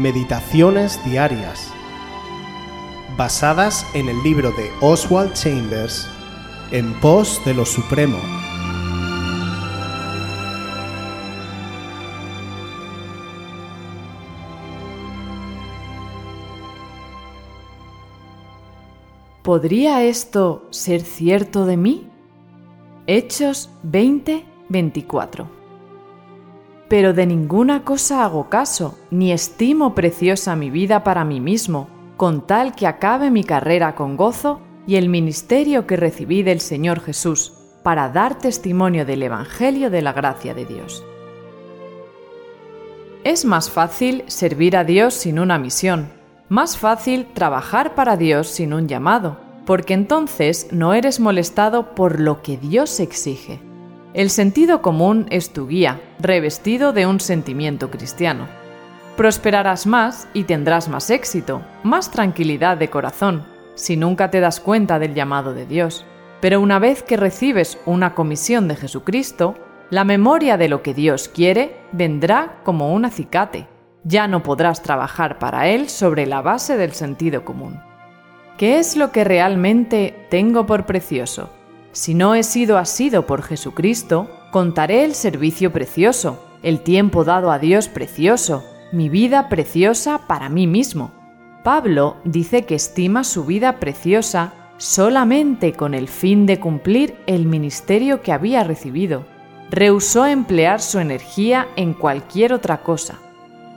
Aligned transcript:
Meditaciones 0.00 0.98
Diarias, 1.04 1.70
basadas 3.18 3.86
en 3.92 4.08
el 4.08 4.22
libro 4.22 4.50
de 4.52 4.70
Oswald 4.80 5.34
Chambers, 5.34 6.08
En 6.70 6.98
pos 7.00 7.38
de 7.44 7.52
lo 7.52 7.66
Supremo. 7.66 8.16
¿Podría 19.42 20.02
esto 20.04 20.66
ser 20.70 21.02
cierto 21.02 21.66
de 21.66 21.76
mí? 21.76 22.08
Hechos 23.06 23.68
20, 23.82 24.46
24 24.70 25.59
pero 26.90 27.12
de 27.12 27.24
ninguna 27.24 27.84
cosa 27.84 28.24
hago 28.24 28.48
caso, 28.48 28.98
ni 29.12 29.30
estimo 29.30 29.94
preciosa 29.94 30.56
mi 30.56 30.70
vida 30.70 31.04
para 31.04 31.24
mí 31.24 31.38
mismo, 31.38 31.88
con 32.16 32.44
tal 32.48 32.74
que 32.74 32.88
acabe 32.88 33.30
mi 33.30 33.44
carrera 33.44 33.94
con 33.94 34.16
gozo 34.16 34.60
y 34.88 34.96
el 34.96 35.08
ministerio 35.08 35.86
que 35.86 35.96
recibí 35.96 36.42
del 36.42 36.60
Señor 36.60 37.00
Jesús, 37.00 37.52
para 37.84 38.08
dar 38.08 38.36
testimonio 38.38 39.06
del 39.06 39.22
Evangelio 39.22 39.88
de 39.88 40.02
la 40.02 40.12
gracia 40.12 40.52
de 40.52 40.66
Dios. 40.66 41.04
Es 43.22 43.44
más 43.44 43.70
fácil 43.70 44.24
servir 44.26 44.76
a 44.76 44.82
Dios 44.82 45.14
sin 45.14 45.38
una 45.38 45.60
misión, 45.60 46.10
más 46.48 46.76
fácil 46.76 47.26
trabajar 47.34 47.94
para 47.94 48.16
Dios 48.16 48.48
sin 48.48 48.74
un 48.74 48.88
llamado, 48.88 49.38
porque 49.64 49.94
entonces 49.94 50.66
no 50.72 50.92
eres 50.92 51.20
molestado 51.20 51.94
por 51.94 52.18
lo 52.18 52.42
que 52.42 52.56
Dios 52.56 52.98
exige. 52.98 53.69
El 54.12 54.30
sentido 54.30 54.82
común 54.82 55.26
es 55.30 55.52
tu 55.52 55.68
guía, 55.68 56.00
revestido 56.18 56.92
de 56.92 57.06
un 57.06 57.20
sentimiento 57.20 57.92
cristiano. 57.92 58.48
Prosperarás 59.16 59.86
más 59.86 60.26
y 60.34 60.44
tendrás 60.44 60.88
más 60.88 61.10
éxito, 61.10 61.62
más 61.84 62.10
tranquilidad 62.10 62.76
de 62.76 62.90
corazón, 62.90 63.46
si 63.76 63.96
nunca 63.96 64.28
te 64.28 64.40
das 64.40 64.58
cuenta 64.58 64.98
del 64.98 65.14
llamado 65.14 65.54
de 65.54 65.64
Dios. 65.64 66.04
Pero 66.40 66.60
una 66.60 66.80
vez 66.80 67.04
que 67.04 67.16
recibes 67.16 67.78
una 67.86 68.16
comisión 68.16 68.66
de 68.66 68.74
Jesucristo, 68.74 69.54
la 69.90 70.02
memoria 70.02 70.56
de 70.56 70.68
lo 70.68 70.82
que 70.82 70.92
Dios 70.92 71.28
quiere 71.28 71.76
vendrá 71.92 72.56
como 72.64 72.92
un 72.92 73.04
acicate. 73.04 73.68
Ya 74.02 74.26
no 74.26 74.42
podrás 74.42 74.82
trabajar 74.82 75.38
para 75.38 75.68
Él 75.68 75.88
sobre 75.88 76.26
la 76.26 76.42
base 76.42 76.76
del 76.76 76.92
sentido 76.92 77.44
común. 77.44 77.80
¿Qué 78.58 78.80
es 78.80 78.96
lo 78.96 79.12
que 79.12 79.22
realmente 79.22 80.26
tengo 80.30 80.66
por 80.66 80.84
precioso? 80.84 81.59
Si 81.92 82.14
no 82.14 82.34
he 82.34 82.42
sido 82.44 82.78
asido 82.78 83.26
por 83.26 83.42
Jesucristo, 83.42 84.30
contaré 84.52 85.04
el 85.04 85.14
servicio 85.14 85.72
precioso, 85.72 86.44
el 86.62 86.80
tiempo 86.80 87.24
dado 87.24 87.50
a 87.50 87.58
Dios 87.58 87.88
precioso, 87.88 88.64
mi 88.92 89.08
vida 89.08 89.48
preciosa 89.48 90.26
para 90.28 90.48
mí 90.48 90.66
mismo. 90.66 91.10
Pablo 91.64 92.16
dice 92.24 92.64
que 92.64 92.76
estima 92.76 93.24
su 93.24 93.44
vida 93.44 93.80
preciosa 93.80 94.52
solamente 94.78 95.72
con 95.72 95.94
el 95.94 96.08
fin 96.08 96.46
de 96.46 96.58
cumplir 96.58 97.16
el 97.26 97.44
ministerio 97.44 98.22
que 98.22 98.32
había 98.32 98.64
recibido. 98.64 99.24
Rehusó 99.70 100.26
emplear 100.26 100.80
su 100.80 101.00
energía 101.00 101.68
en 101.76 101.92
cualquier 101.92 102.52
otra 102.52 102.82
cosa. 102.82 103.18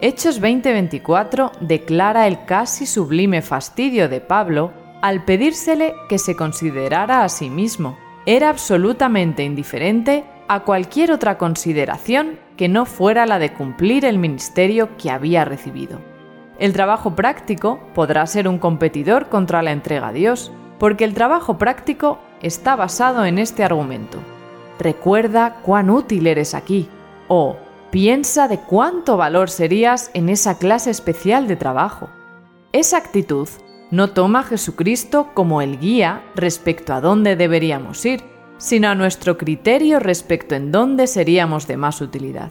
Hechos 0.00 0.40
20:24 0.40 1.52
declara 1.60 2.26
el 2.26 2.44
casi 2.44 2.86
sublime 2.86 3.42
fastidio 3.42 4.08
de 4.08 4.20
Pablo 4.20 4.72
al 5.02 5.24
pedírsele 5.24 5.94
que 6.08 6.16
se 6.18 6.36
considerara 6.36 7.24
a 7.24 7.28
sí 7.28 7.50
mismo, 7.50 7.98
era 8.24 8.48
absolutamente 8.48 9.42
indiferente 9.42 10.24
a 10.46 10.60
cualquier 10.60 11.10
otra 11.10 11.38
consideración 11.38 12.38
que 12.56 12.68
no 12.68 12.86
fuera 12.86 13.26
la 13.26 13.40
de 13.40 13.52
cumplir 13.52 14.04
el 14.04 14.18
ministerio 14.18 14.96
que 14.96 15.10
había 15.10 15.44
recibido. 15.44 15.98
El 16.60 16.72
trabajo 16.72 17.16
práctico 17.16 17.80
podrá 17.94 18.24
ser 18.28 18.46
un 18.46 18.58
competidor 18.58 19.28
contra 19.28 19.62
la 19.62 19.72
entrega 19.72 20.08
a 20.08 20.12
Dios, 20.12 20.52
porque 20.78 21.04
el 21.04 21.14
trabajo 21.14 21.58
práctico 21.58 22.18
está 22.40 22.76
basado 22.76 23.24
en 23.24 23.38
este 23.38 23.64
argumento. 23.64 24.18
Recuerda 24.78 25.56
cuán 25.62 25.90
útil 25.90 26.28
eres 26.28 26.54
aquí, 26.54 26.88
o 27.26 27.56
piensa 27.90 28.46
de 28.46 28.58
cuánto 28.58 29.16
valor 29.16 29.50
serías 29.50 30.12
en 30.14 30.28
esa 30.28 30.58
clase 30.58 30.90
especial 30.90 31.48
de 31.48 31.56
trabajo. 31.56 32.08
Esa 32.72 32.98
actitud 32.98 33.48
no 33.92 34.08
toma 34.08 34.40
a 34.40 34.44
Jesucristo 34.44 35.28
como 35.34 35.60
el 35.60 35.78
guía 35.78 36.24
respecto 36.34 36.94
a 36.94 37.02
dónde 37.02 37.36
deberíamos 37.36 38.04
ir, 38.06 38.22
sino 38.56 38.88
a 38.88 38.94
nuestro 38.94 39.36
criterio 39.36 40.00
respecto 40.00 40.54
en 40.54 40.72
dónde 40.72 41.06
seríamos 41.06 41.66
de 41.66 41.76
más 41.76 42.00
utilidad. 42.00 42.50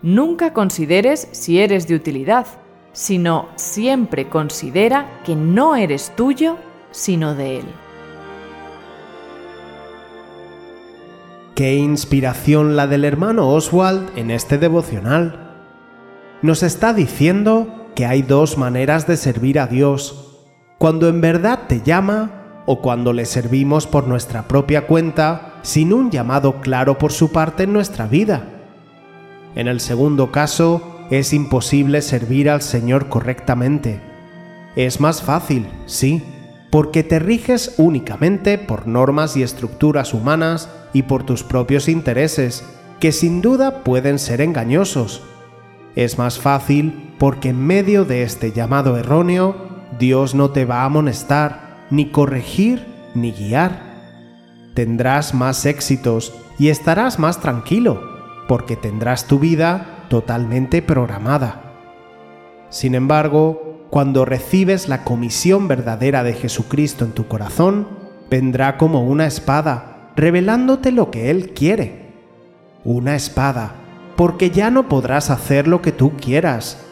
Nunca 0.00 0.54
consideres 0.54 1.28
si 1.32 1.60
eres 1.60 1.86
de 1.86 1.96
utilidad, 1.96 2.46
sino 2.92 3.50
siempre 3.56 4.30
considera 4.30 5.20
que 5.22 5.36
no 5.36 5.76
eres 5.76 6.16
tuyo, 6.16 6.56
sino 6.92 7.34
de 7.34 7.58
Él. 7.58 7.66
Qué 11.54 11.74
inspiración 11.74 12.74
la 12.74 12.86
del 12.86 13.04
hermano 13.04 13.50
Oswald 13.50 14.16
en 14.16 14.30
este 14.30 14.56
devocional. 14.56 15.58
Nos 16.40 16.62
está 16.62 16.94
diciendo 16.94 17.90
que 17.94 18.06
hay 18.06 18.22
dos 18.22 18.56
maneras 18.56 19.06
de 19.06 19.18
servir 19.18 19.60
a 19.60 19.66
Dios 19.66 20.29
cuando 20.80 21.10
en 21.10 21.20
verdad 21.20 21.66
te 21.68 21.82
llama 21.82 22.62
o 22.64 22.80
cuando 22.80 23.12
le 23.12 23.26
servimos 23.26 23.86
por 23.86 24.08
nuestra 24.08 24.48
propia 24.48 24.86
cuenta 24.86 25.56
sin 25.60 25.92
un 25.92 26.10
llamado 26.10 26.62
claro 26.62 26.96
por 26.96 27.12
su 27.12 27.32
parte 27.32 27.64
en 27.64 27.74
nuestra 27.74 28.06
vida. 28.06 28.46
En 29.54 29.68
el 29.68 29.80
segundo 29.80 30.32
caso, 30.32 31.04
es 31.10 31.34
imposible 31.34 32.00
servir 32.00 32.48
al 32.48 32.62
Señor 32.62 33.10
correctamente. 33.10 34.00
Es 34.74 35.00
más 35.00 35.20
fácil, 35.20 35.66
sí, 35.84 36.22
porque 36.70 37.04
te 37.04 37.18
riges 37.18 37.74
únicamente 37.76 38.56
por 38.56 38.86
normas 38.86 39.36
y 39.36 39.42
estructuras 39.42 40.14
humanas 40.14 40.70
y 40.94 41.02
por 41.02 41.24
tus 41.24 41.42
propios 41.42 41.90
intereses, 41.90 42.64
que 43.00 43.12
sin 43.12 43.42
duda 43.42 43.84
pueden 43.84 44.18
ser 44.18 44.40
engañosos. 44.40 45.20
Es 45.94 46.16
más 46.16 46.38
fácil 46.38 47.12
porque 47.18 47.50
en 47.50 47.66
medio 47.66 48.06
de 48.06 48.22
este 48.22 48.52
llamado 48.52 48.96
erróneo 48.96 49.68
Dios 49.98 50.34
no 50.34 50.50
te 50.50 50.64
va 50.64 50.82
a 50.82 50.84
amonestar, 50.84 51.86
ni 51.90 52.10
corregir, 52.10 52.86
ni 53.14 53.32
guiar. 53.32 53.90
Tendrás 54.74 55.34
más 55.34 55.66
éxitos 55.66 56.32
y 56.58 56.68
estarás 56.68 57.18
más 57.18 57.40
tranquilo, 57.40 58.02
porque 58.46 58.76
tendrás 58.76 59.26
tu 59.26 59.38
vida 59.38 60.04
totalmente 60.08 60.82
programada. 60.82 61.62
Sin 62.68 62.94
embargo, 62.94 63.86
cuando 63.90 64.24
recibes 64.24 64.88
la 64.88 65.02
comisión 65.02 65.66
verdadera 65.66 66.22
de 66.22 66.34
Jesucristo 66.34 67.04
en 67.04 67.12
tu 67.12 67.26
corazón, 67.26 67.88
vendrá 68.30 68.76
como 68.76 69.02
una 69.02 69.26
espada, 69.26 70.12
revelándote 70.14 70.92
lo 70.92 71.10
que 71.10 71.30
Él 71.30 71.50
quiere. 71.50 72.12
Una 72.84 73.16
espada, 73.16 73.72
porque 74.14 74.50
ya 74.50 74.70
no 74.70 74.88
podrás 74.88 75.30
hacer 75.30 75.66
lo 75.66 75.82
que 75.82 75.90
tú 75.90 76.12
quieras. 76.16 76.86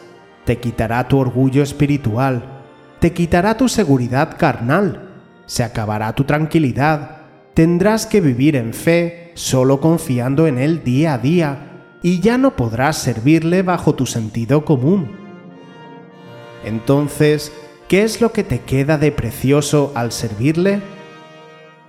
Te 0.45 0.59
quitará 0.59 1.07
tu 1.07 1.17
orgullo 1.17 1.63
espiritual 1.63 2.58
te 2.99 3.13
quitará 3.13 3.55
tu 3.55 3.69
seguridad 3.69 4.37
carnal, 4.37 5.09
se 5.45 5.63
acabará 5.63 6.13
tu 6.13 6.25
tranquilidad, 6.25 7.21
tendrás 7.53 8.05
que 8.05 8.21
vivir 8.21 8.55
en 8.55 8.73
fe 8.73 9.31
solo 9.35 9.79
confiando 9.79 10.47
en 10.47 10.57
Él 10.57 10.83
día 10.83 11.13
a 11.13 11.17
día 11.17 11.69
y 12.03 12.19
ya 12.19 12.37
no 12.37 12.55
podrás 12.55 12.97
servirle 12.97 13.63
bajo 13.63 13.95
tu 13.95 14.05
sentido 14.05 14.65
común. 14.65 15.17
Entonces, 16.63 17.53
¿qué 17.87 18.03
es 18.03 18.19
lo 18.19 18.31
que 18.31 18.43
te 18.43 18.59
queda 18.59 18.97
de 18.97 19.11
precioso 19.11 19.93
al 19.95 20.11
servirle? 20.11 20.81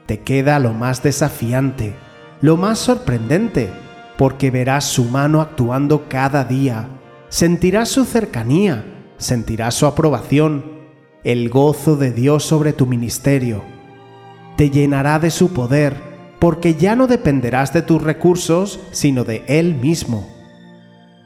Te 0.07 0.21
queda 0.21 0.59
lo 0.59 0.73
más 0.73 1.03
desafiante, 1.03 1.95
lo 2.41 2.57
más 2.57 2.79
sorprendente, 2.79 3.71
porque 4.17 4.51
verás 4.51 4.85
su 4.85 5.05
mano 5.05 5.41
actuando 5.41 6.09
cada 6.09 6.45
día, 6.45 6.89
sentirás 7.29 7.89
su 7.89 8.05
cercanía, 8.05 8.85
sentirás 9.19 9.75
su 9.75 9.87
aprobación, 9.87 10.80
el 11.23 11.51
gozo 11.51 11.97
de 11.97 12.13
Dios 12.13 12.45
sobre 12.45 12.73
tu 12.73 12.87
ministerio. 12.87 13.63
Te 14.57 14.71
llenará 14.71 15.19
de 15.19 15.31
su 15.31 15.53
poder, 15.53 15.95
porque 16.39 16.75
ya 16.75 16.97
no 16.97 17.07
dependerás 17.07 17.75
de 17.75 17.83
tus 17.83 18.03
recursos, 18.03 18.81
sino 18.91 19.25
de 19.25 19.45
Él 19.47 19.75
mismo. 19.75 20.27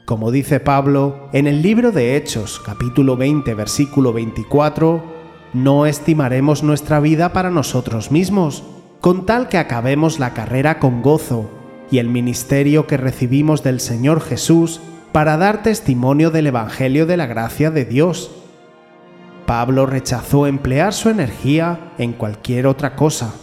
Como 0.05 0.31
dice 0.31 0.59
Pablo 0.59 1.29
en 1.31 1.47
el 1.47 1.61
libro 1.61 1.91
de 1.91 2.17
Hechos, 2.17 2.61
capítulo 2.63 3.15
20, 3.15 3.53
versículo 3.53 4.11
24, 4.11 5.01
no 5.53 5.85
estimaremos 5.85 6.61
nuestra 6.61 6.99
vida 6.99 7.31
para 7.31 7.49
nosotros 7.49 8.11
mismos, 8.11 8.63
con 8.99 9.25
tal 9.25 9.47
que 9.47 9.57
acabemos 9.57 10.19
la 10.19 10.33
carrera 10.33 10.79
con 10.79 11.01
gozo 11.01 11.49
y 11.89 11.99
el 11.99 12.09
ministerio 12.09 12.85
que 12.85 12.97
recibimos 12.97 13.63
del 13.63 13.79
Señor 13.79 14.19
Jesús 14.19 14.81
para 15.13 15.37
dar 15.37 15.63
testimonio 15.63 16.31
del 16.31 16.47
Evangelio 16.47 17.05
de 17.05 17.15
la 17.15 17.27
gracia 17.27 17.71
de 17.71 17.85
Dios 17.85 18.44
Pablo 19.45 19.85
rechazó 19.85 20.47
emplear 20.47 20.93
su 20.93 21.09
energía 21.09 21.91
en 21.97 22.13
cualquier 22.13 22.67
otra 22.67 22.95
cosa. 22.95 23.33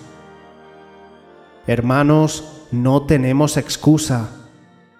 Hermanos, 1.67 2.67
no 2.73 3.03
tenemos 3.03 3.57
excusa. 3.57 4.31